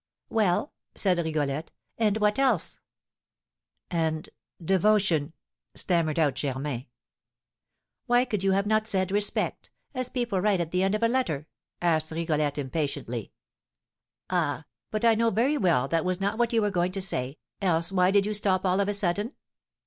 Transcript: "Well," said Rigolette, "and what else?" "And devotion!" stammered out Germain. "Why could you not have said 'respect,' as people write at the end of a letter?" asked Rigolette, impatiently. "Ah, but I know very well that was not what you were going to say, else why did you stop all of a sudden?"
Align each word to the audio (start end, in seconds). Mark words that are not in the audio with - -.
"Well," 0.31 0.73
said 0.95 1.19
Rigolette, 1.19 1.71
"and 1.95 2.17
what 2.17 2.39
else?" 2.39 2.79
"And 3.91 4.31
devotion!" 4.59 5.33
stammered 5.75 6.17
out 6.17 6.33
Germain. 6.33 6.87
"Why 8.07 8.25
could 8.25 8.43
you 8.43 8.49
not 8.51 8.67
have 8.67 8.87
said 8.87 9.11
'respect,' 9.11 9.69
as 9.93 10.09
people 10.09 10.41
write 10.41 10.59
at 10.59 10.71
the 10.71 10.81
end 10.81 10.95
of 10.95 11.03
a 11.03 11.07
letter?" 11.07 11.45
asked 11.83 12.09
Rigolette, 12.09 12.57
impatiently. 12.57 13.31
"Ah, 14.31 14.65
but 14.89 15.05
I 15.05 15.13
know 15.13 15.29
very 15.29 15.55
well 15.59 15.87
that 15.89 16.03
was 16.03 16.19
not 16.19 16.39
what 16.39 16.51
you 16.51 16.63
were 16.63 16.71
going 16.71 16.93
to 16.93 16.99
say, 17.01 17.37
else 17.61 17.91
why 17.91 18.09
did 18.09 18.25
you 18.25 18.33
stop 18.33 18.65
all 18.65 18.79
of 18.79 18.87
a 18.89 18.95
sudden?" 18.95 19.33